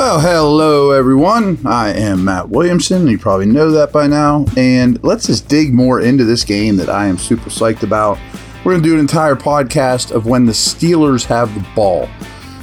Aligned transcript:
Well, 0.00 0.18
hello 0.18 0.92
everyone. 0.92 1.58
I 1.66 1.90
am 1.90 2.24
Matt 2.24 2.48
Williamson. 2.48 3.06
You 3.06 3.18
probably 3.18 3.44
know 3.44 3.70
that 3.72 3.92
by 3.92 4.06
now. 4.06 4.46
And 4.56 4.98
let's 5.04 5.26
just 5.26 5.46
dig 5.46 5.74
more 5.74 6.00
into 6.00 6.24
this 6.24 6.42
game 6.42 6.76
that 6.78 6.88
I 6.88 7.04
am 7.04 7.18
super 7.18 7.50
psyched 7.50 7.82
about. 7.82 8.18
We're 8.64 8.72
going 8.72 8.82
to 8.82 8.88
do 8.88 8.94
an 8.94 9.00
entire 9.00 9.36
podcast 9.36 10.10
of 10.10 10.24
when 10.24 10.46
the 10.46 10.52
Steelers 10.52 11.26
have 11.26 11.54
the 11.54 11.68
ball. 11.74 12.08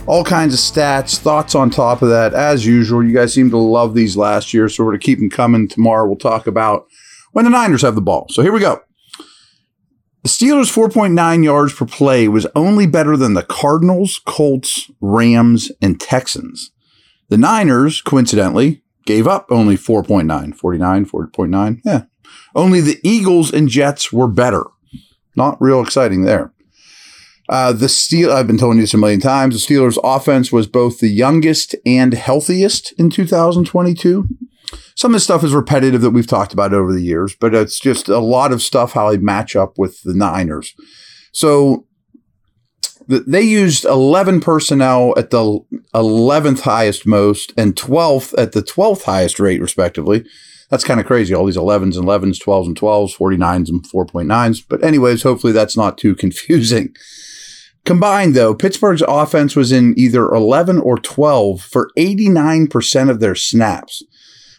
All 0.08 0.24
kinds 0.24 0.56
of 0.56 0.60
stats, 0.60 1.20
thoughts 1.20 1.54
on 1.54 1.70
top 1.70 2.02
of 2.02 2.10
that. 2.10 2.34
As 2.34 2.66
usual, 2.66 3.06
you 3.06 3.14
guys 3.14 3.36
seem 3.36 3.52
to 3.52 3.58
love 3.58 3.94
these 3.94 4.18
last 4.18 4.52
year, 4.52 4.68
so 4.68 4.84
we're 4.84 4.94
going 4.94 5.02
to 5.02 5.06
keep 5.06 5.20
them 5.20 5.30
coming. 5.30 5.68
Tomorrow, 5.68 6.08
we'll 6.08 6.16
talk 6.16 6.48
about 6.48 6.88
when 7.34 7.46
the 7.46 7.52
Niners 7.52 7.84
have 7.84 7.94
the 7.94 8.02
ball. 8.02 8.26
So 8.32 8.42
here 8.42 8.52
we 8.52 8.62
go. 8.62 8.82
The 10.24 10.30
Steelers' 10.30 10.74
4.9 10.74 11.44
yards 11.44 11.72
per 11.72 11.86
play 11.86 12.28
was 12.28 12.48
only 12.56 12.88
better 12.88 13.16
than 13.16 13.36
the 13.36 13.44
Cardinals, 13.44 14.20
Colts, 14.26 14.90
Rams, 15.02 15.72
and 15.84 16.02
Texans. 16.02 16.72
The 17.30 17.38
Niners, 17.38 18.02
coincidentally, 18.02 18.84
gave 19.06 19.28
up 19.28 19.48
only 19.50 19.76
4.9, 19.76 20.56
49, 20.56 21.06
4.9. 21.06 21.82
Yeah. 21.84 22.04
Only 22.56 22.82
the 22.82 23.00
Eagles 23.04 23.52
and 23.52 23.70
Jets 23.70 24.12
were 24.12 24.28
better. 24.28 24.64
Not 25.36 25.62
real 25.62 25.82
exciting 25.82 26.24
there. 26.24 26.54
Uh, 27.50 27.72
the 27.72 27.88
Steel, 27.88 28.32
I've 28.32 28.48
been 28.48 28.58
telling 28.58 28.78
you 28.78 28.84
this 28.84 28.94
a 28.94 28.98
million 28.98 29.22
times. 29.22 29.56
The 29.56 29.76
Steelers' 29.76 29.98
offense 30.04 30.52
was 30.52 30.68
both 30.68 31.00
the 31.00 31.08
youngest 31.08 31.76
and 31.86 32.14
healthiest 32.14 32.92
in 32.94 33.10
2022. 33.10 34.28
Some 34.96 35.12
of 35.12 35.16
this 35.16 35.24
stuff 35.24 35.44
is 35.44 35.54
repetitive 35.54 36.02
that 36.02 36.12
we've 36.12 36.28
talked 36.28 36.52
about 36.52 36.74
over 36.74 36.92
the 36.92 37.02
years, 37.02 37.36
but 37.36 37.54
it's 37.54 37.80
just 37.80 38.10
a 38.10 38.20
lot 38.20 38.52
of 38.52 38.62
stuff 38.62 38.94
how 38.94 39.12
they 39.12 39.18
match 39.18 39.56
up 39.56 39.78
with 39.78 40.02
the 40.04 40.14
Niners. 40.14 40.74
So 41.32 41.86
they 43.08 43.42
used 43.42 43.86
11 43.86 44.42
personnel 44.42 45.14
at 45.18 45.30
the 45.30 45.60
11th 45.94 46.62
highest 46.62 47.06
most 47.06 47.54
and 47.58 47.76
12th 47.76 48.34
at 48.38 48.52
the 48.52 48.62
12th 48.62 49.04
highest 49.04 49.40
rate, 49.40 49.62
respectively. 49.62 50.26
That's 50.70 50.84
kind 50.84 51.00
of 51.00 51.06
crazy. 51.06 51.34
All 51.34 51.46
these 51.46 51.58
11s 51.58 51.98
and 51.98 52.06
11s, 52.06 52.44
12s 52.44 52.66
and 52.66 52.80
12s, 52.80 53.16
49s 53.16 53.70
and 53.70 53.84
4.9s. 53.84 54.66
But, 54.68 54.84
anyways, 54.84 55.24
hopefully 55.24 55.54
that's 55.54 55.78
not 55.78 55.98
too 55.98 56.16
confusing. 56.24 56.96
Combined, 57.86 58.36
though, 58.36 58.54
Pittsburgh's 58.54 59.04
offense 59.08 59.56
was 59.56 59.72
in 59.72 59.98
either 59.98 60.28
11 60.28 60.80
or 60.80 60.98
12 60.98 61.62
for 61.62 61.90
89% 61.98 63.10
of 63.10 63.22
their 63.22 63.36
snaps. 63.36 64.04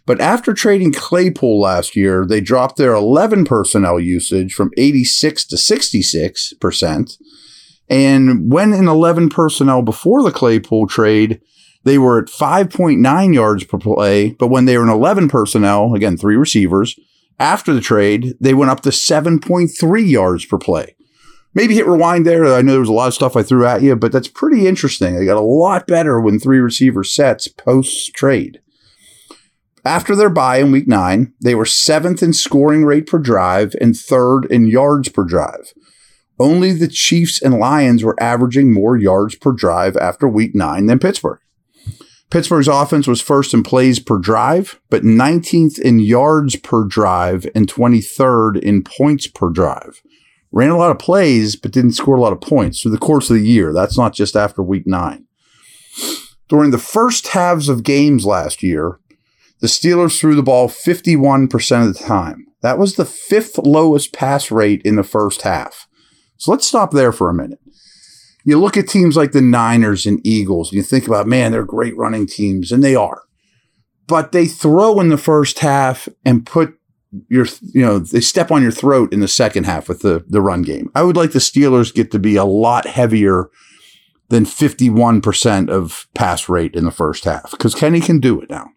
But 0.07 0.23
after 0.23 0.55
trading 0.55 0.95
Claypool 0.95 1.61
last 1.61 1.95
year, 1.95 2.25
they 2.27 2.41
dropped 2.41 2.79
their 2.79 2.95
11 2.95 3.45
personnel 3.45 4.01
usage 4.01 4.55
from 4.55 4.71
86 4.79 5.45
to 5.49 5.57
66%. 5.57 7.19
And 7.91 8.53
when 8.53 8.73
in 8.73 8.89
11 8.89 9.31
personnel 9.31 9.83
before 9.83 10.23
the 10.23 10.33
Claypool 10.33 10.89
trade, 10.89 11.41
they 11.85 11.99
were 11.99 12.19
at 12.19 12.29
5.9 12.29 13.35
yards 13.35 13.65
per 13.65 13.79
play. 13.79 14.33
But 14.33 14.49
when 14.49 14.67
they 14.67 14.77
were 14.77 14.85
in 14.85 14.91
11 14.91 15.29
personnel, 15.29 15.95
again, 15.95 16.17
three 16.17 16.37
receivers, 16.37 16.99
after 17.39 17.73
the 17.73 17.81
trade, 17.81 18.35
they 18.41 18.55
went 18.55 18.71
up 18.71 18.81
to 18.81 18.91
7.3 18.91 20.11
yards 20.11 20.45
per 20.45 20.59
play. 20.59 20.97
Maybe 21.55 21.75
hit 21.75 21.87
rewind 21.87 22.27
there. 22.27 22.45
I 22.47 22.63
know 22.63 22.73
there 22.73 22.81
was 22.81 22.89
a 22.89 22.93
lot 22.93 23.09
of 23.09 23.15
stuff 23.15 23.37
I 23.37 23.43
threw 23.43 23.65
at 23.65 23.83
you, 23.83 23.97
but 23.97 24.13
that's 24.13 24.29
pretty 24.29 24.67
interesting. 24.67 25.17
They 25.17 25.25
got 25.25 25.39
a 25.39 25.41
lot 25.41 25.87
better 25.87 26.21
when 26.21 26.39
three 26.39 26.59
receiver 26.59 27.03
sets 27.03 27.49
post 27.49 28.13
trade. 28.15 28.61
After 29.85 30.15
their 30.15 30.29
bye 30.29 30.59
in 30.59 30.71
week 30.71 30.87
nine, 30.87 31.33
they 31.41 31.55
were 31.55 31.65
seventh 31.65 32.23
in 32.23 32.33
scoring 32.33 32.85
rate 32.85 33.07
per 33.07 33.19
drive 33.19 33.75
and 33.81 33.97
third 33.97 34.45
in 34.51 34.67
yards 34.67 35.09
per 35.09 35.25
drive. 35.25 35.73
Only 36.39 36.73
the 36.73 36.89
Chiefs 36.89 37.43
and 37.43 37.59
Lions 37.59 38.05
were 38.05 38.21
averaging 38.23 38.73
more 38.73 38.97
yards 38.97 39.35
per 39.35 39.53
drive 39.53 39.97
after 39.97 40.29
week 40.29 40.55
nine 40.55 40.87
than 40.87 40.99
Pittsburgh. 40.99 41.41
Pittsburgh's 42.31 42.69
offense 42.69 43.07
was 43.07 43.23
first 43.23 43.55
in 43.55 43.63
plays 43.63 43.99
per 43.99 44.19
drive, 44.19 44.79
but 44.91 45.03
19th 45.03 45.79
in 45.79 45.99
yards 45.99 46.57
per 46.57 46.85
drive 46.85 47.47
and 47.55 47.67
23rd 47.67 48.61
in 48.61 48.85
points 48.85 49.27
per 49.27 49.49
drive. 49.49 50.03
Ran 50.53 50.71
a 50.71 50.77
lot 50.77 50.91
of 50.91 50.99
plays, 50.99 51.57
but 51.57 51.73
didn't 51.73 51.93
score 51.93 52.17
a 52.17 52.21
lot 52.21 52.33
of 52.33 52.41
points 52.41 52.81
through 52.81 52.91
the 52.91 52.99
course 52.99 53.31
of 53.31 53.37
the 53.37 53.47
year. 53.47 53.73
That's 53.73 53.99
not 53.99 54.15
just 54.15 54.37
after 54.37 54.63
week 54.63 54.87
nine. 54.87 55.25
During 56.49 56.71
the 56.71 56.79
first 56.79 57.29
halves 57.29 57.69
of 57.69 57.83
games 57.83 58.25
last 58.25 58.63
year, 58.63 59.01
the 59.61 59.67
Steelers 59.67 60.19
threw 60.19 60.35
the 60.35 60.43
ball 60.43 60.69
51% 60.69 61.87
of 61.87 61.95
the 61.95 61.99
time. 61.99 62.47
That 62.63 62.79
was 62.79 62.95
the 62.95 63.05
fifth 63.05 63.59
lowest 63.59 64.13
pass 64.13 64.51
rate 64.51 64.83
in 64.85 64.97
the 64.97 65.03
first 65.03 65.43
half. 65.43 65.88
So 66.39 66.51
let's 66.51 66.67
stop 66.67 66.93
there 66.93 67.13
for 67.13 67.29
a 67.29 67.35
minute. 67.35 67.61
You 68.45 68.59
look 68.59 68.77
at 68.77 68.89
teams 68.89 69.17
like 69.17 69.33
the 69.33 69.43
Niners 69.43 70.07
and 70.07 70.25
Eagles, 70.27 70.71
and 70.71 70.77
you 70.77 70.83
think 70.83 71.07
about, 71.07 71.27
man, 71.27 71.53
they're 71.53 71.65
great 71.65 71.97
running 71.97 72.27
teams, 72.27 72.73
and 72.73 72.83
they 72.83 72.95
are. 72.95 73.23
But 74.07 74.33
they 74.33 74.47
throw 74.47 75.01
in 75.01 75.11
the 75.11 75.19
first 75.19 75.59
half 75.59 76.09
and 76.25 76.47
put 76.47 76.75
your, 77.29 77.47
you 77.75 77.83
know, 77.83 77.99
they 77.99 78.21
step 78.21 78.51
on 78.51 78.63
your 78.63 78.73
throat 78.73 79.13
in 79.13 79.21
the 79.21 79.29
second 79.29 79.65
half 79.65 79.89
with 79.89 80.01
the, 80.01 80.25
the 80.29 80.41
run 80.41 80.63
game. 80.63 80.91
I 80.95 81.03
would 81.03 81.17
like 81.17 81.33
the 81.33 81.41
Steelers 81.41 81.95
get 81.95 82.11
to 82.13 82.19
be 82.19 82.37
a 82.37 82.45
lot 82.45 82.87
heavier 82.87 83.51
than 84.29 84.45
51% 84.45 85.69
of 85.69 86.07
pass 86.15 86.49
rate 86.49 86.75
in 86.75 86.85
the 86.85 86.91
first 86.91 87.25
half 87.25 87.51
because 87.51 87.75
Kenny 87.75 88.01
can 88.01 88.21
do 88.21 88.41
it 88.41 88.51
now. 88.51 88.71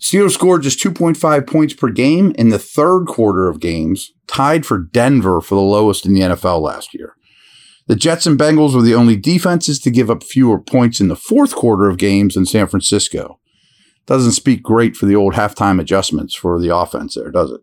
Steelers 0.00 0.32
scored 0.32 0.62
just 0.62 0.82
2.5 0.82 1.46
points 1.46 1.74
per 1.74 1.90
game 1.90 2.32
in 2.38 2.48
the 2.48 2.58
third 2.58 3.04
quarter 3.04 3.48
of 3.48 3.60
games, 3.60 4.12
tied 4.26 4.64
for 4.64 4.78
Denver 4.78 5.40
for 5.40 5.54
the 5.54 5.60
lowest 5.60 6.06
in 6.06 6.14
the 6.14 6.20
NFL 6.20 6.62
last 6.62 6.94
year. 6.94 7.14
The 7.86 7.96
Jets 7.96 8.26
and 8.26 8.38
Bengals 8.38 8.74
were 8.74 8.82
the 8.82 8.94
only 8.94 9.16
defenses 9.16 9.78
to 9.80 9.90
give 9.90 10.10
up 10.10 10.22
fewer 10.22 10.58
points 10.58 11.00
in 11.00 11.08
the 11.08 11.16
fourth 11.16 11.54
quarter 11.54 11.88
of 11.88 11.98
games 11.98 12.34
than 12.34 12.46
San 12.46 12.66
Francisco. 12.66 13.40
Doesn't 14.06 14.32
speak 14.32 14.62
great 14.62 14.96
for 14.96 15.06
the 15.06 15.16
old 15.16 15.34
halftime 15.34 15.80
adjustments 15.80 16.34
for 16.34 16.58
the 16.58 16.74
offense 16.74 17.14
there, 17.14 17.30
does 17.30 17.50
it? 17.50 17.60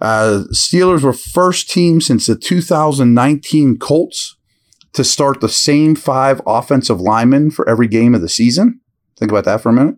Uh, 0.00 0.44
Steelers 0.52 1.02
were 1.02 1.12
first 1.12 1.70
team 1.70 2.00
since 2.00 2.26
the 2.26 2.34
2019 2.34 3.78
Colts 3.78 4.36
to 4.94 5.04
start 5.04 5.40
the 5.40 5.48
same 5.48 5.94
five 5.94 6.40
offensive 6.46 7.00
linemen 7.00 7.50
for 7.50 7.68
every 7.68 7.88
game 7.88 8.14
of 8.14 8.20
the 8.20 8.28
season. 8.28 8.80
Think 9.18 9.30
about 9.30 9.44
that 9.44 9.60
for 9.60 9.68
a 9.68 9.72
minute. 9.72 9.96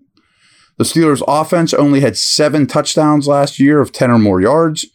The 0.77 0.85
Steelers' 0.85 1.23
offense 1.29 1.73
only 1.73 2.01
had 2.01 2.17
seven 2.17 2.67
touchdowns 2.67 3.29
last 3.29 3.61
year 3.61 3.81
of 3.81 3.93
10 3.93 4.11
or 4.11 4.19
more 4.19 4.41
yards. 4.41 4.87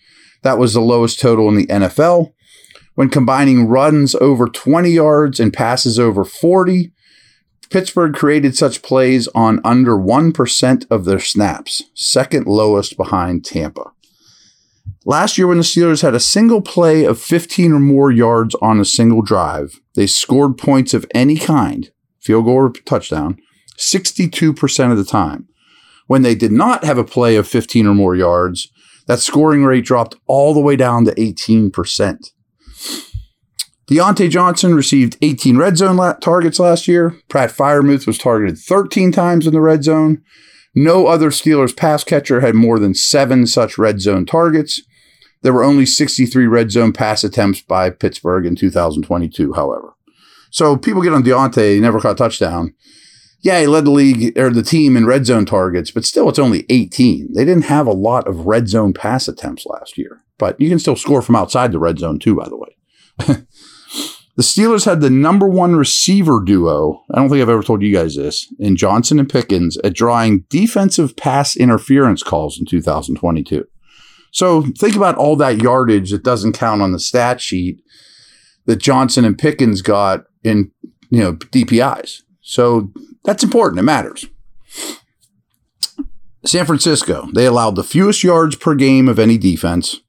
That 0.41 0.57
was 0.57 0.73
the 0.73 0.81
lowest 0.81 1.19
total 1.19 1.47
in 1.47 1.55
the 1.55 1.67
NFL. 1.67 2.33
When 2.95 3.09
combining 3.09 3.67
runs 3.67 4.13
over 4.15 4.47
20 4.47 4.89
yards 4.89 5.39
and 5.39 5.53
passes 5.53 5.97
over 5.97 6.25
40, 6.25 6.91
Pittsburgh 7.69 8.13
created 8.13 8.57
such 8.57 8.81
plays 8.81 9.27
on 9.35 9.61
under 9.63 9.95
1% 9.95 10.85
of 10.89 11.05
their 11.05 11.19
snaps, 11.19 11.83
second 11.93 12.47
lowest 12.47 12.97
behind 12.97 13.45
Tampa. 13.45 13.91
Last 15.05 15.37
year, 15.37 15.47
when 15.47 15.57
the 15.57 15.63
Steelers 15.63 16.01
had 16.01 16.15
a 16.15 16.19
single 16.19 16.61
play 16.61 17.05
of 17.05 17.21
15 17.21 17.71
or 17.71 17.79
more 17.79 18.11
yards 18.11 18.55
on 18.55 18.79
a 18.79 18.85
single 18.85 19.21
drive, 19.21 19.79
they 19.95 20.07
scored 20.07 20.57
points 20.57 20.93
of 20.93 21.05
any 21.13 21.37
kind, 21.37 21.91
field 22.19 22.45
goal 22.45 22.55
or 22.55 22.69
touchdown, 22.85 23.37
62% 23.77 24.91
of 24.91 24.97
the 24.97 25.05
time. 25.05 25.48
When 26.09 26.23
they 26.23 26.33
did 26.33 26.51
not 26.51 26.85
have 26.85 26.97
a 26.97 27.03
play 27.03 27.35
of 27.35 27.47
15 27.47 27.85
or 27.85 27.93
more 27.93 28.15
yards, 28.15 28.67
that 29.05 29.19
scoring 29.19 29.63
rate 29.63 29.85
dropped 29.85 30.15
all 30.25 30.55
the 30.55 30.59
way 30.59 30.75
down 30.75 31.05
to 31.05 31.13
18%. 31.13 32.31
Diontae 33.87 34.31
Johnson 34.31 34.73
received 34.73 35.17
18 35.21 35.57
red 35.57 35.77
zone 35.77 35.97
la- 35.97 36.13
targets 36.13 36.59
last 36.59 36.87
year. 36.87 37.15
Pat 37.29 37.51
Freiermuth 37.51 38.07
was 38.07 38.17
targeted 38.17 38.57
13 38.57 39.11
times 39.11 39.45
in 39.45 39.53
the 39.53 39.61
red 39.61 39.83
zone. 39.83 40.23
No 40.73 41.05
other 41.05 41.29
Steelers 41.29 41.77
pass 41.77 42.03
catcher 42.03 42.41
had 42.41 42.55
more 42.55 42.79
than 42.79 42.95
seven 42.95 43.45
such 43.45 43.77
red 43.77 44.01
zone 44.01 44.25
targets. 44.25 44.81
There 45.43 45.53
were 45.53 45.63
only 45.63 45.85
63 45.85 46.47
red 46.47 46.71
zone 46.71 46.91
pass 46.91 47.23
attempts 47.23 47.61
by 47.61 47.91
Pittsburgh 47.91 48.47
in 48.47 48.55
2022, 48.55 49.53
however. 49.53 49.93
So 50.49 50.75
people 50.75 51.03
get 51.03 51.13
on 51.13 51.21
Diontae, 51.21 51.75
he 51.75 51.79
never 51.79 51.99
caught 51.99 52.13
a 52.13 52.15
touchdown. 52.15 52.73
Yeah, 53.41 53.61
he 53.61 53.67
led 53.67 53.85
the 53.85 53.91
league 53.91 54.37
or 54.37 54.49
the 54.49 54.63
team 54.63 54.97
in 54.97 55.05
red 55.05 55.25
zone 55.25 55.45
targets, 55.45 55.91
but 55.91 56.03
still 56.03 56.27
it's 56.27 56.39
only 56.39 56.65
18. 56.69 57.33
They 57.33 57.45
didn't 57.45 57.63
have 57.63 57.87
a 57.87 57.91
lot 57.91 58.27
of 58.27 58.47
red 58.47 58.67
zone 58.67 58.93
pass 58.93 59.27
attempts 59.27 59.65
last 59.65 59.97
year, 59.97 60.21
but 60.37 60.59
you 60.59 60.67
can 60.67 60.79
still 60.79 60.97
score 60.97 61.21
from 61.21 61.37
outside 61.37 61.71
the 61.71 61.79
red 61.79 61.99
zone 61.99 62.19
too, 62.19 62.35
by 62.35 62.49
the 62.49 62.57
way. 62.57 63.45
The 64.39 64.43
Steelers 64.43 64.85
had 64.85 65.01
the 65.01 65.09
number 65.09 65.49
one 65.49 65.75
receiver 65.75 66.41
duo. 66.41 67.03
I 67.11 67.17
don't 67.17 67.27
think 67.27 67.41
I've 67.41 67.49
ever 67.49 67.61
told 67.61 67.81
you 67.81 67.93
guys 67.93 68.15
this 68.15 68.47
in 68.57 68.77
Johnson 68.77 69.19
and 69.19 69.29
Pickens 69.29 69.77
at 69.83 69.93
drawing 69.93 70.45
defensive 70.47 71.17
pass 71.17 71.57
interference 71.57 72.23
calls 72.23 72.57
in 72.57 72.65
2022. 72.65 73.67
So 74.31 74.61
think 74.77 74.95
about 74.95 75.15
all 75.15 75.35
that 75.35 75.61
yardage 75.61 76.11
that 76.11 76.23
doesn't 76.23 76.53
count 76.53 76.81
on 76.81 76.93
the 76.93 77.01
stat 77.01 77.41
sheet 77.41 77.83
that 78.65 78.77
Johnson 78.77 79.25
and 79.25 79.37
Pickens 79.37 79.81
got 79.81 80.23
in, 80.41 80.71
you 81.09 81.19
know, 81.19 81.33
DPIs. 81.33 82.21
So 82.39 82.93
that's 83.23 83.43
important. 83.43 83.79
It 83.79 83.83
matters. 83.83 84.25
San 86.45 86.65
Francisco, 86.65 87.27
they 87.33 87.45
allowed 87.45 87.75
the 87.75 87.83
fewest 87.83 88.23
yards 88.23 88.55
per 88.55 88.73
game 88.73 89.09
of 89.09 89.19
any 89.19 89.37
defense. 89.37 89.99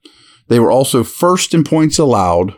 They 0.49 0.61
were 0.61 0.71
also 0.71 1.05
first 1.05 1.55
in 1.55 1.65
points 1.65 1.99
allowed 1.99 2.57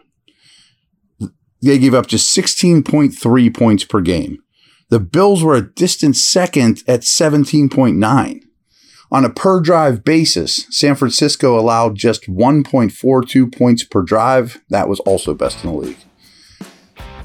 they 1.62 1.78
gave 1.78 1.94
up 1.94 2.08
just 2.08 2.36
16.3 2.36 3.56
points 3.56 3.84
per 3.84 4.00
game. 4.00 4.38
The 4.90 5.00
Bills 5.00 5.42
were 5.42 5.54
a 5.54 5.72
distant 5.72 6.16
second 6.16 6.82
at 6.88 7.00
17.9. 7.00 8.40
On 9.10 9.24
a 9.24 9.30
per 9.30 9.60
drive 9.60 10.04
basis, 10.04 10.66
San 10.70 10.94
Francisco 10.96 11.58
allowed 11.58 11.96
just 11.96 12.26
1.42 12.28 13.56
points 13.56 13.84
per 13.84 14.02
drive. 14.02 14.60
That 14.70 14.88
was 14.88 15.00
also 15.00 15.34
best 15.34 15.62
in 15.62 15.70
the 15.70 15.76
league. 15.76 15.98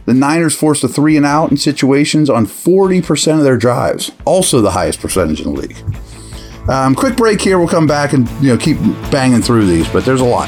The 0.07 0.13
Niners 0.13 0.55
forced 0.55 0.85
a 0.85 0.87
three 0.87 1.17
and 1.17 1.25
out 1.25 1.51
in 1.51 1.57
situations 1.57 2.29
on 2.29 2.45
40% 2.45 3.37
of 3.39 3.43
their 3.43 3.57
drives, 3.57 4.09
also 4.23 4.61
the 4.61 4.71
highest 4.71 5.01
percentage 5.01 5.41
in 5.41 5.53
the 5.53 5.59
league. 5.59 5.75
Um, 6.69 6.95
quick 6.95 7.17
break 7.17 7.41
here. 7.41 7.59
We'll 7.59 7.67
come 7.67 7.87
back 7.87 8.13
and 8.13 8.29
you 8.41 8.53
know 8.53 8.57
keep 8.57 8.77
banging 9.11 9.41
through 9.41 9.65
these, 9.65 9.85
but 9.89 10.05
there's 10.05 10.21
a 10.21 10.25
lot. 10.25 10.47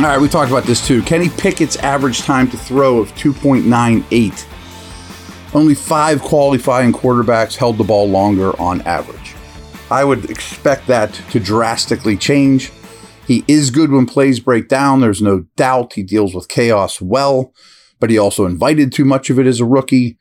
All 0.00 0.06
right, 0.06 0.18
we 0.18 0.30
talked 0.30 0.50
about 0.50 0.64
this 0.64 0.86
too. 0.86 1.02
Kenny 1.02 1.28
Pickett's 1.28 1.76
average 1.76 2.22
time 2.22 2.50
to 2.52 2.56
throw 2.56 3.00
of 3.00 3.12
2.98. 3.16 5.54
Only 5.54 5.74
five 5.74 6.22
qualifying 6.22 6.90
quarterbacks 6.90 7.54
held 7.54 7.76
the 7.76 7.84
ball 7.84 8.08
longer 8.08 8.58
on 8.58 8.80
average. 8.82 9.34
I 9.90 10.04
would 10.04 10.30
expect 10.30 10.86
that 10.86 11.12
to 11.32 11.38
drastically 11.38 12.16
change. 12.16 12.72
He 13.26 13.44
is 13.46 13.70
good 13.70 13.90
when 13.90 14.06
plays 14.06 14.40
break 14.40 14.68
down, 14.68 15.02
there's 15.02 15.20
no 15.20 15.40
doubt. 15.56 15.92
He 15.92 16.02
deals 16.02 16.34
with 16.34 16.48
chaos 16.48 17.02
well, 17.02 17.52
but 17.98 18.08
he 18.08 18.16
also 18.16 18.46
invited 18.46 18.92
too 18.92 19.04
much 19.04 19.28
of 19.28 19.38
it 19.38 19.46
as 19.46 19.60
a 19.60 19.66
rookie, 19.66 20.16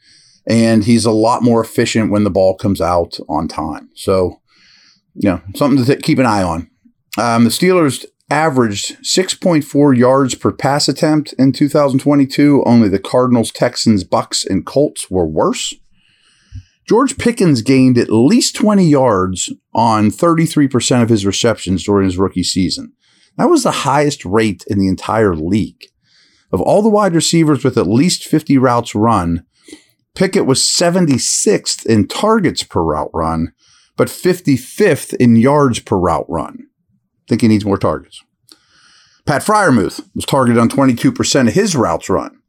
and 0.46 0.84
he's 0.84 1.06
a 1.06 1.12
lot 1.12 1.42
more 1.42 1.64
efficient 1.64 2.12
when 2.12 2.26
the 2.26 2.30
ball 2.30 2.54
comes 2.54 2.82
out 2.82 3.18
on 3.30 3.48
time. 3.48 3.88
So, 3.96 4.42
you 5.14 5.30
know, 5.30 5.42
something 5.56 5.78
to 5.78 5.86
th- 5.86 6.04
keep 6.04 6.20
an 6.20 6.26
eye 6.26 6.44
on. 6.44 6.70
Um, 7.18 7.46
the 7.46 7.50
Steelers 7.50 8.06
averaged 8.30 8.98
6.4 9.04 9.98
yards 9.98 10.36
per 10.36 10.52
pass 10.52 10.88
attempt 10.88 11.34
in 11.34 11.52
2022. 11.52 12.64
Only 12.66 12.90
the 12.90 13.00
Cardinals, 13.00 13.52
Texans, 13.52 14.04
Bucks, 14.04 14.46
and 14.46 14.66
Colts 14.66 15.10
were 15.10 15.26
worse. 15.26 15.74
George 16.88 17.18
Pickens 17.18 17.62
gained 17.62 17.98
at 17.98 18.10
least 18.10 18.56
20 18.56 18.84
yards 18.84 19.54
on 19.76 20.10
33% 20.10 21.04
of 21.04 21.10
his 21.10 21.26
receptions 21.26 21.84
during 21.84 22.06
his 22.06 22.18
rookie 22.18 22.44
season. 22.44 22.94
That 23.38 23.50
was 23.50 23.64
the 23.64 23.72
highest 23.72 24.26
rate 24.26 24.64
in 24.68 24.80
the 24.80 24.88
entire 24.88 25.36
league. 25.36 25.86
Of 26.52 26.62
all 26.62 26.82
the 26.82 26.90
wide 26.90 27.14
receivers 27.14 27.64
with 27.64 27.78
at 27.78 27.86
least 27.86 28.26
50 28.26 28.58
routes 28.58 28.96
run, 28.96 29.46
Pickett 30.16 30.48
was 30.48 30.62
76th 30.62 31.86
in 31.86 32.08
targets 32.08 32.64
per 32.64 32.82
route 32.82 33.12
run, 33.14 33.54
but 33.96 34.08
55th 34.08 35.14
in 35.14 35.36
yards 35.36 35.80
per 35.80 35.96
route 35.96 36.26
run. 36.28 36.69
Think 37.30 37.42
he 37.42 37.48
needs 37.48 37.64
more 37.64 37.78
targets. 37.78 38.24
Pat 39.26 39.44
Freiermuth 39.44 40.02
was 40.16 40.26
targeted 40.26 40.60
on 40.60 40.68
22% 40.68 41.48
of 41.48 41.54
his 41.54 41.76
routes 41.76 42.10
run. 42.10 42.40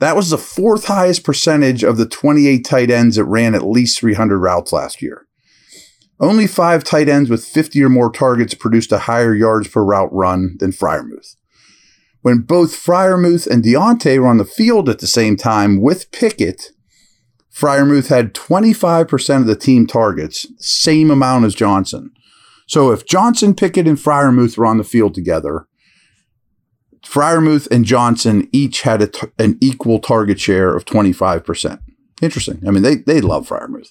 That 0.00 0.16
was 0.16 0.30
the 0.30 0.38
fourth 0.38 0.86
highest 0.86 1.22
percentage 1.22 1.84
of 1.84 1.96
the 1.96 2.06
28 2.06 2.64
tight 2.64 2.90
ends 2.90 3.14
that 3.14 3.24
ran 3.24 3.54
at 3.54 3.62
least 3.62 4.00
300 4.00 4.36
routes 4.38 4.72
last 4.72 5.00
year. 5.00 5.28
Only 6.18 6.48
five 6.48 6.82
tight 6.82 7.08
ends 7.08 7.30
with 7.30 7.44
50 7.44 7.80
or 7.84 7.88
more 7.88 8.10
targets 8.10 8.54
produced 8.54 8.90
a 8.90 8.98
higher 8.98 9.34
yards 9.34 9.68
per 9.68 9.84
route 9.84 10.12
run 10.12 10.56
than 10.58 10.72
Freiermuth. 10.72 11.36
When 12.22 12.38
both 12.38 12.72
Freiermuth 12.72 13.46
and 13.46 13.62
Diontae 13.62 14.18
were 14.18 14.26
on 14.26 14.38
the 14.38 14.44
field 14.44 14.88
at 14.88 14.98
the 14.98 15.06
same 15.06 15.36
time 15.36 15.80
with 15.80 16.10
Pickett, 16.10 16.72
Freiermuth 17.54 18.08
had 18.08 18.34
25% 18.34 19.36
of 19.36 19.46
the 19.46 19.54
team 19.54 19.86
targets, 19.86 20.48
same 20.58 21.12
amount 21.12 21.44
as 21.44 21.54
Johnson. 21.54 22.10
So 22.66 22.92
if 22.92 23.06
Johnson, 23.06 23.54
Pickett, 23.54 23.86
and 23.86 23.98
Freiermuth 23.98 24.56
were 24.56 24.66
on 24.66 24.78
the 24.78 24.84
field 24.84 25.14
together, 25.14 25.66
Freiermuth 27.04 27.68
and 27.70 27.84
Johnson 27.84 28.48
each 28.52 28.82
had 28.82 29.14
an 29.38 29.58
equal 29.60 29.98
target 29.98 30.40
share 30.40 30.74
of 30.74 30.84
25%. 30.84 31.78
Interesting. 32.22 32.62
I 32.66 32.70
mean, 32.70 32.82
they, 32.82 32.96
they 32.96 33.20
love 33.20 33.48
Freiermuth. 33.48 33.90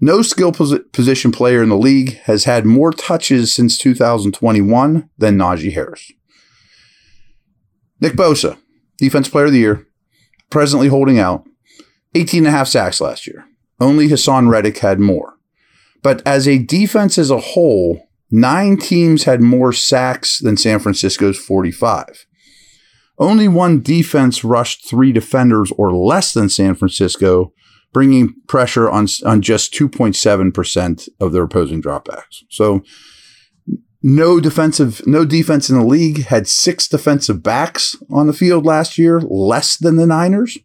No 0.00 0.22
skill 0.22 0.52
pos- 0.52 0.78
position 0.92 1.32
player 1.32 1.62
in 1.62 1.68
the 1.68 1.76
league 1.76 2.18
has 2.22 2.44
had 2.44 2.64
more 2.64 2.92
touches 2.92 3.52
since 3.52 3.76
2021 3.78 5.10
than 5.18 5.36
Najee 5.36 5.72
Harris. 5.72 6.12
Nick 8.00 8.12
Bosa, 8.12 8.58
Defense 8.98 9.28
Player 9.28 9.46
of 9.46 9.52
the 9.52 9.58
Year, 9.58 9.86
presently 10.50 10.86
holding 10.86 11.18
out, 11.18 11.44
18 12.14 12.46
and 12.46 12.46
a 12.46 12.56
half 12.56 12.68
sacks 12.68 13.00
last 13.00 13.26
year. 13.26 13.44
Only 13.80 14.08
Haason 14.08 14.48
Reddick 14.48 14.78
had 14.78 15.00
more. 15.00 15.37
But 16.02 16.26
as 16.26 16.46
a 16.46 16.58
defense 16.58 17.18
as 17.18 17.30
a 17.30 17.38
whole, 17.38 18.08
nine 18.30 18.76
teams 18.76 19.24
had 19.24 19.40
more 19.40 19.72
sacks 19.72 20.38
than 20.38 20.56
San 20.56 20.78
Francisco's 20.78 21.38
45. 21.38 22.26
Only 23.18 23.48
one 23.48 23.82
defense 23.82 24.44
rushed 24.44 24.88
three 24.88 25.12
defenders 25.12 25.72
or 25.72 25.92
less 25.92 26.32
than 26.32 26.48
San 26.48 26.76
Francisco, 26.76 27.52
bringing 27.92 28.34
pressure 28.46 28.88
on, 28.88 29.08
on 29.26 29.42
just 29.42 29.74
2.7% 29.74 31.08
of 31.20 31.32
their 31.32 31.42
opposing 31.42 31.82
dropbacks. 31.82 32.42
So 32.48 32.82
no 34.02 34.38
defensive, 34.38 35.04
no 35.06 35.24
defense 35.24 35.68
in 35.68 35.78
the 35.78 35.84
league 35.84 36.26
had 36.26 36.46
six 36.46 36.86
defensive 36.86 37.42
backs 37.42 37.96
on 38.08 38.28
the 38.28 38.32
field 38.32 38.64
last 38.64 38.98
year, 38.98 39.20
less 39.20 39.76
than 39.76 39.96
the 39.96 40.06
Niners. 40.06 40.56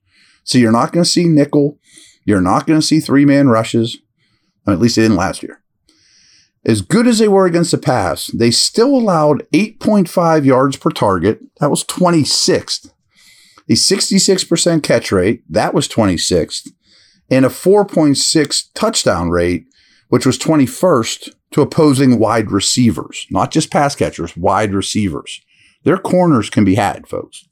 So 0.44 0.60
you're 0.60 0.72
not 0.72 0.92
going 0.92 1.04
to 1.04 1.10
see 1.10 1.26
nickel. 1.26 1.80
You're 2.26 2.42
not 2.42 2.68
going 2.68 2.80
to 2.80 2.86
see 2.86 3.00
three 3.00 3.26
man 3.26 3.48
rushes. 3.48 3.98
At 4.68 4.80
least 4.80 4.96
they 4.96 5.02
didn't 5.02 5.18
last 5.18 5.44
year. 5.44 5.62
As 6.66 6.82
good 6.82 7.08
as 7.08 7.20
they 7.20 7.28
were 7.28 7.46
against 7.46 7.72
the 7.72 7.78
pass, 7.78 8.28
they 8.28 8.50
still 8.50 8.96
allowed 8.96 9.46
8.5 9.52 10.46
yards 10.46 10.78
per 10.78 10.90
target. 10.90 11.42
That 11.60 11.70
was 11.70 11.84
26th. 11.84 12.92
A 13.70 13.74
66% 13.74 14.84
catch 14.84 15.12
rate. 15.12 15.44
That 15.50 15.74
was 15.74 15.88
26th. 15.88 16.70
And 17.30 17.46
a 17.46 17.50
4.6 17.50 18.66
touchdown 18.74 19.30
rate, 19.30 19.66
which 20.08 20.26
was 20.26 20.38
21st 20.38 21.34
to 21.52 21.62
opposing 21.62 22.20
wide 22.20 22.52
receivers, 22.52 23.28
not 23.30 23.52
just 23.52 23.72
pass 23.72 23.96
catchers, 23.96 24.36
wide 24.38 24.74
receivers. 24.74 25.42
Their 25.84 25.98
corners 25.98 26.50
can 26.50 26.64
be 26.64 26.76
had, 26.76 27.08
folks. 27.08 27.46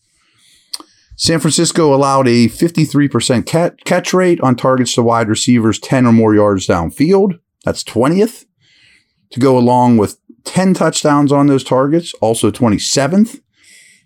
San 1.22 1.40
Francisco 1.40 1.94
allowed 1.94 2.28
a 2.28 2.48
53% 2.48 3.46
catch 3.86 4.12
rate 4.12 4.42
on 4.42 4.56
targets 4.56 4.96
to 4.96 5.04
wide 5.04 5.30
receivers 5.30 5.78
10 5.78 6.08
or 6.08 6.12
more 6.12 6.34
yards 6.34 6.66
downfield. 6.66 7.40
That's 7.64 7.84
20th. 7.84 8.46
To 9.30 9.40
go 9.40 9.56
along 9.56 9.98
with 9.98 10.18
10 10.46 10.74
touchdowns 10.74 11.32
on 11.32 11.46
those 11.46 11.64
targets, 11.64 12.16
also 12.22 12.50
27th. 12.50 13.40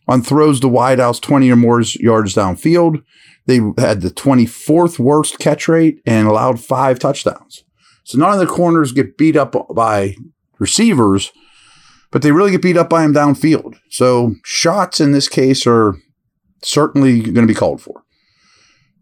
On 0.10 0.22
throws 0.22 0.60
to 0.60 0.68
wideouts 0.68 1.22
20 1.22 1.50
or 1.50 1.56
more 1.56 1.82
yards 2.02 2.36
downfield, 2.36 3.02
they 3.46 3.62
had 3.78 4.02
the 4.02 4.12
24th 4.12 5.00
worst 5.00 5.40
catch 5.40 5.70
rate 5.70 6.02
and 6.06 6.28
allowed 6.28 6.60
five 6.60 7.00
touchdowns. 7.00 7.64
So 8.04 8.18
none 8.18 8.34
of 8.34 8.40
the 8.40 8.46
corners 8.46 8.92
get 8.92 9.18
beat 9.18 9.38
up 9.38 9.56
by 9.74 10.18
receivers, 10.60 11.32
but 12.12 12.24
they 12.24 12.34
really 12.34 12.52
get 12.52 12.62
beat 12.62 12.76
up 12.76 12.90
by 12.90 13.04
them 13.04 13.14
downfield. 13.14 13.80
So 13.90 14.36
shots 14.44 15.00
in 15.00 15.14
this 15.14 15.30
case 15.30 15.66
are 15.66 15.96
certainly 16.64 17.22
going 17.22 17.48
to 17.48 17.54
be 17.54 17.54
called 17.54 17.82
for. 17.82 18.04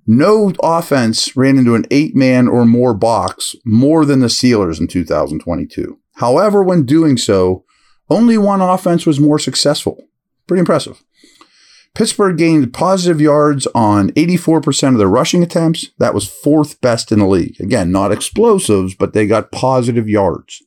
No 0.06 0.52
offense 0.62 1.36
ran 1.36 1.58
into 1.58 1.76
an 1.76 1.86
eight 1.90 2.16
man 2.16 2.48
or 2.48 2.66
more 2.66 2.94
box 2.94 3.56
more 3.64 4.06
than 4.06 4.20
the 4.20 4.28
Steelers 4.28 4.80
in 4.80 4.88
2022. 4.88 5.98
However, 6.16 6.62
when 6.62 6.86
doing 6.86 7.18
so, 7.18 7.64
only 8.10 8.38
one 8.38 8.62
offense 8.62 9.06
was 9.06 9.20
more 9.20 9.40
successful. 9.40 9.98
Pretty 10.46 10.60
impressive. 10.60 11.04
Pittsburgh 11.96 12.38
gained 12.38 12.74
positive 12.74 13.22
yards 13.22 13.68
on 13.76 14.10
84% 14.12 14.90
of 14.90 14.98
their 14.98 15.08
rushing 15.08 15.44
attempts. 15.44 15.90
That 16.00 16.14
was 16.14 16.28
fourth 16.28 16.82
best 16.82 17.12
in 17.12 17.20
the 17.20 17.28
league. 17.28 17.62
Again, 17.62 17.92
not 17.92 18.12
explosives, 18.12 18.96
but 18.96 19.14
they 19.14 19.28
got 19.28 19.52
positive 19.52 20.10
yards. 20.10 20.64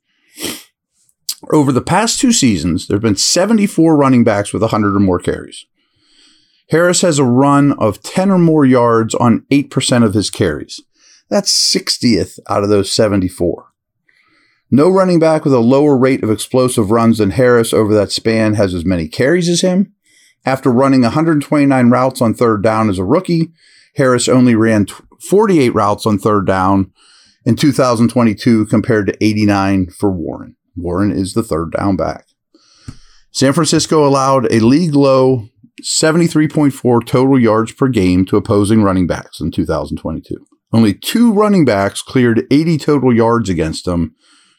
Over 1.52 1.72
the 1.72 1.82
past 1.82 2.20
two 2.20 2.32
seasons, 2.32 2.86
there 2.86 2.96
have 2.96 3.02
been 3.02 3.16
74 3.16 3.96
running 3.96 4.24
backs 4.24 4.52
with 4.52 4.62
100 4.62 4.96
or 4.96 5.00
more 5.00 5.18
carries. 5.18 5.66
Harris 6.70 7.02
has 7.02 7.18
a 7.18 7.24
run 7.24 7.72
of 7.74 8.02
10 8.02 8.30
or 8.30 8.38
more 8.38 8.64
yards 8.64 9.14
on 9.14 9.46
8% 9.50 10.04
of 10.04 10.14
his 10.14 10.30
carries. 10.30 10.80
That's 11.28 11.52
60th 11.52 12.38
out 12.48 12.64
of 12.64 12.68
those 12.68 12.90
74. 12.90 13.72
No 14.70 14.90
running 14.90 15.20
back 15.20 15.44
with 15.44 15.54
a 15.54 15.60
lower 15.60 15.96
rate 15.96 16.24
of 16.24 16.30
explosive 16.30 16.90
runs 16.90 17.18
than 17.18 17.30
Harris 17.30 17.72
over 17.72 17.94
that 17.94 18.10
span 18.10 18.54
has 18.54 18.74
as 18.74 18.84
many 18.84 19.06
carries 19.06 19.48
as 19.48 19.60
him. 19.60 19.92
After 20.44 20.70
running 20.70 21.02
129 21.02 21.90
routes 21.90 22.20
on 22.20 22.34
third 22.34 22.62
down 22.62 22.88
as 22.90 22.98
a 22.98 23.04
rookie, 23.04 23.52
Harris 23.94 24.28
only 24.28 24.54
ran 24.54 24.86
48 25.28 25.70
routes 25.70 26.04
on 26.04 26.18
third 26.18 26.46
down 26.46 26.92
in 27.44 27.54
2022 27.54 28.66
compared 28.66 29.06
to 29.06 29.24
89 29.24 29.90
for 29.90 30.10
Warren. 30.10 30.56
Warren 30.76 31.12
is 31.12 31.34
the 31.34 31.42
third 31.42 31.72
down 31.72 31.96
back. 31.96 32.26
San 33.30 33.52
Francisco 33.52 34.06
allowed 34.06 34.50
a 34.52 34.60
league 34.60 34.94
low 34.94 35.48
73.4 35.82 37.06
total 37.06 37.38
yards 37.38 37.72
per 37.72 37.88
game 37.88 38.24
to 38.26 38.36
opposing 38.36 38.82
running 38.82 39.06
backs 39.06 39.40
in 39.40 39.50
2022. 39.50 40.46
Only 40.72 40.94
two 40.94 41.32
running 41.32 41.64
backs 41.64 42.02
cleared 42.02 42.46
80 42.50 42.78
total 42.78 43.14
yards 43.14 43.48
against 43.48 43.84
them. 43.84 44.14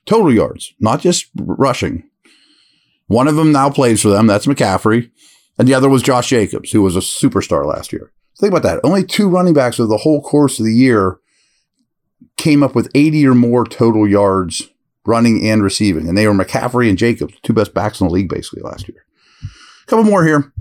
Total 0.06 0.34
yards, 0.34 0.74
not 0.80 1.02
just 1.02 1.28
rushing. 1.36 2.10
One 3.08 3.28
of 3.28 3.36
them 3.36 3.52
now 3.52 3.70
plays 3.70 4.02
for 4.02 4.10
them. 4.10 4.28
That's 4.28 4.46
McCaffrey. 4.46 5.12
And 5.58 5.68
the 5.68 5.74
other 5.74 5.90
was 5.90 6.04
Josh 6.04 6.30
Jacobs, 6.30 6.72
who 6.72 6.82
was 6.82 6.96
a 6.96 7.00
superstar 7.00 7.66
last 7.66 7.92
year. 7.92 8.12
Think 8.40 8.52
about 8.52 8.64
that. 8.64 8.80
Only 8.84 9.04
two 9.04 9.28
running 9.28 9.54
backs 9.54 9.80
over 9.80 9.88
the 9.88 9.98
whole 9.98 10.22
course 10.22 10.60
of 10.60 10.66
the 10.66 10.74
year 10.74 11.20
came 12.38 12.62
up 12.62 12.76
with 12.76 12.92
80 12.94 13.28
or 13.28 13.34
more 13.34 13.66
total 13.66 14.08
yards 14.08 14.70
running 15.06 15.48
and 15.48 15.64
receiving. 15.64 16.08
And 16.08 16.18
they 16.18 16.28
were 16.28 16.34
McCaffrey 16.34 16.90
and 16.90 16.98
Jacobs, 16.98 17.34
two 17.42 17.54
best 17.54 17.74
backs 17.74 18.00
in 18.00 18.08
the 18.08 18.14
league 18.14 18.30
basically 18.30 18.62
last 18.62 18.88
year. 18.88 19.06
A 19.44 19.90
couple 19.90 20.04
more 20.04 20.26
here. 20.26 20.54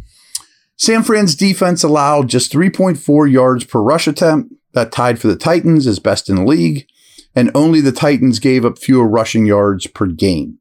San 0.76 1.02
Fran's 1.02 1.34
defense 1.34 1.82
allowed 1.82 2.28
just 2.28 2.52
3.4 2.52 3.30
yards 3.30 3.64
per 3.64 3.80
rush 3.80 4.06
attempt. 4.06 4.52
That 4.72 4.92
tied 4.92 5.18
for 5.18 5.28
the 5.28 5.36
Titans 5.36 5.86
as 5.86 5.98
best 5.98 6.28
in 6.28 6.36
the 6.36 6.44
league. 6.44 6.86
And 7.34 7.50
only 7.54 7.80
the 7.80 7.92
Titans 7.92 8.38
gave 8.38 8.64
up 8.64 8.78
fewer 8.78 9.06
rushing 9.06 9.46
yards 9.46 9.86
per 9.86 10.06
game. 10.06 10.58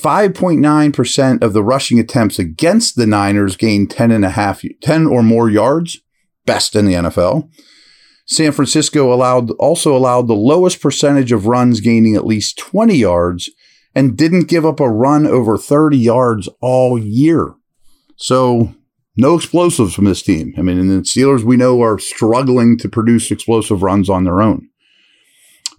5.9% 0.00 1.42
of 1.42 1.52
the 1.52 1.62
rushing 1.62 1.98
attempts 1.98 2.38
against 2.38 2.96
the 2.96 3.06
Niners 3.06 3.56
gained 3.56 3.90
10 3.90 4.12
and 4.12 4.24
a 4.24 4.30
half, 4.30 4.62
10 4.80 5.06
or 5.06 5.22
more 5.24 5.50
yards, 5.50 6.00
best 6.46 6.76
in 6.76 6.84
the 6.84 6.94
NFL. 6.94 7.50
San 8.26 8.52
Francisco 8.52 9.12
allowed 9.12 9.50
also 9.52 9.96
allowed 9.96 10.28
the 10.28 10.34
lowest 10.34 10.80
percentage 10.80 11.32
of 11.32 11.46
runs 11.46 11.80
gaining 11.80 12.14
at 12.14 12.26
least 12.26 12.58
20 12.58 12.94
yards 12.94 13.50
and 13.94 14.16
didn't 14.16 14.48
give 14.48 14.66
up 14.66 14.80
a 14.80 14.88
run 14.88 15.26
over 15.26 15.56
30 15.56 15.96
yards 15.96 16.48
all 16.60 16.98
year. 16.98 17.54
So 18.16 18.74
no 19.18 19.34
explosives 19.34 19.94
from 19.94 20.04
this 20.04 20.22
team. 20.22 20.54
I 20.56 20.62
mean, 20.62 20.78
and 20.78 20.90
the 20.90 21.02
Steelers 21.02 21.42
we 21.42 21.56
know 21.56 21.82
are 21.82 21.98
struggling 21.98 22.78
to 22.78 22.88
produce 22.88 23.30
explosive 23.30 23.82
runs 23.82 24.08
on 24.08 24.22
their 24.22 24.40
own. 24.40 24.68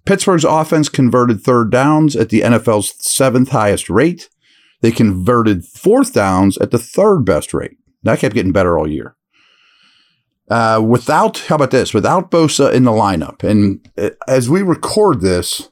Pittsburgh's 0.05 0.43
offense 0.43 0.89
converted 0.89 1.41
third 1.41 1.71
downs 1.71 2.15
at 2.17 2.29
the 2.29 2.41
NFL's 2.41 2.93
seventh 2.99 3.49
highest 3.49 3.89
rate. 3.89 4.29
They 4.81 4.91
converted 4.91 5.65
fourth 5.65 6.13
downs 6.13 6.57
at 6.57 6.71
the 6.71 6.77
third 6.77 7.19
best 7.19 7.53
rate. 7.53 7.77
That 8.03 8.19
kept 8.19 8.35
getting 8.35 8.51
better 8.51 8.77
all 8.77 8.89
year. 8.89 9.15
Uh, 10.49 10.83
without, 10.85 11.39
how 11.47 11.55
about 11.55 11.71
this? 11.71 11.93
Without 11.93 12.31
Bosa 12.31 12.73
in 12.73 12.83
the 12.83 12.91
lineup, 12.91 13.43
and 13.43 13.87
uh, 13.97 14.09
as 14.27 14.49
we 14.49 14.63
record 14.63 15.21
this, 15.21 15.69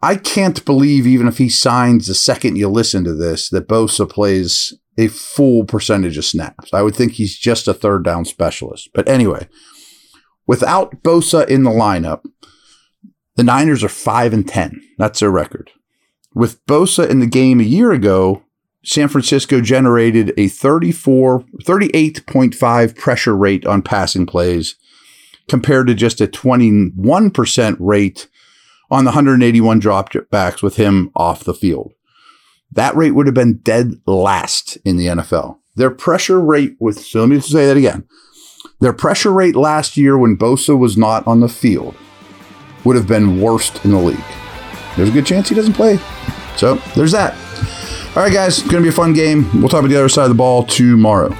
I 0.00 0.14
can't 0.14 0.64
believe 0.64 1.06
even 1.06 1.26
if 1.26 1.38
he 1.38 1.48
signs 1.48 2.06
the 2.06 2.14
second 2.14 2.56
you 2.56 2.68
listen 2.68 3.04
to 3.04 3.14
this 3.14 3.48
that 3.50 3.68
Bosa 3.68 4.08
plays 4.08 4.74
a 4.98 5.08
full 5.08 5.64
percentage 5.64 6.16
of 6.16 6.24
snaps. 6.24 6.72
I 6.72 6.82
would 6.82 6.94
think 6.94 7.12
he's 7.12 7.36
just 7.36 7.68
a 7.68 7.74
third 7.74 8.04
down 8.04 8.24
specialist. 8.24 8.90
But 8.94 9.08
anyway, 9.08 9.48
without 10.46 11.02
Bosa 11.02 11.46
in 11.48 11.64
the 11.64 11.70
lineup, 11.70 12.22
the 13.36 13.44
Niners 13.44 13.84
are 13.84 13.88
5 13.88 14.32
and 14.32 14.48
10. 14.48 14.80
That's 14.98 15.20
their 15.20 15.30
record. 15.30 15.70
With 16.34 16.64
Bosa 16.66 17.08
in 17.08 17.20
the 17.20 17.26
game 17.26 17.60
a 17.60 17.64
year 17.64 17.92
ago, 17.92 18.42
San 18.84 19.08
Francisco 19.08 19.60
generated 19.60 20.32
a 20.36 20.48
34 20.48 21.40
38.5 21.64 22.96
pressure 22.96 23.36
rate 23.36 23.66
on 23.66 23.82
passing 23.82 24.26
plays 24.26 24.76
compared 25.48 25.86
to 25.86 25.94
just 25.94 26.20
a 26.20 26.26
21% 26.26 27.76
rate 27.80 28.28
on 28.90 29.04
the 29.04 29.10
181 29.10 29.80
dropbacks 29.80 30.62
with 30.62 30.76
him 30.76 31.10
off 31.16 31.44
the 31.44 31.54
field. 31.54 31.92
That 32.72 32.96
rate 32.96 33.12
would 33.12 33.26
have 33.26 33.34
been 33.34 33.58
dead 33.58 34.00
last 34.06 34.76
in 34.84 34.96
the 34.96 35.06
NFL. 35.06 35.58
Their 35.76 35.90
pressure 35.90 36.40
rate 36.40 36.76
with, 36.80 36.98
so 37.00 37.20
let 37.20 37.28
me 37.28 37.40
say 37.40 37.66
that 37.66 37.76
again. 37.76 38.06
Their 38.80 38.92
pressure 38.92 39.32
rate 39.32 39.56
last 39.56 39.96
year 39.96 40.18
when 40.18 40.36
Bosa 40.36 40.78
was 40.78 40.96
not 40.96 41.26
on 41.26 41.40
the 41.40 41.48
field 41.48 41.94
would 42.84 42.96
have 42.96 43.06
been 43.06 43.40
worst 43.40 43.84
in 43.84 43.90
the 43.90 43.98
league. 43.98 44.18
There's 44.96 45.08
a 45.08 45.12
good 45.12 45.26
chance 45.26 45.48
he 45.48 45.54
doesn't 45.54 45.74
play. 45.74 45.98
So 46.56 46.76
there's 46.94 47.12
that. 47.12 47.34
All 48.16 48.22
right, 48.22 48.32
guys, 48.32 48.60
going 48.60 48.76
to 48.76 48.82
be 48.82 48.88
a 48.88 48.92
fun 48.92 49.12
game. 49.12 49.48
We'll 49.60 49.68
talk 49.68 49.80
about 49.80 49.88
the 49.90 49.96
other 49.96 50.08
side 50.08 50.24
of 50.24 50.30
the 50.30 50.36
ball 50.36 50.64
tomorrow. 50.64 51.34